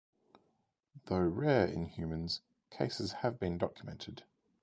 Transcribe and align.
Though 1.05 1.19
rare 1.27 1.67
in 1.67 1.85
humans, 1.85 2.41
cases 2.71 3.11
have 3.11 3.39
been 3.39 3.59
documented. 3.59 4.23